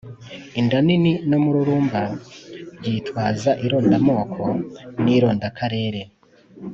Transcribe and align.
inda 0.59 0.77
nini 0.85 1.13
n'umururumba 1.29 2.01
byitwaza 2.79 3.51
irondamoko 3.65 4.43
n'irondakarere 5.03 6.01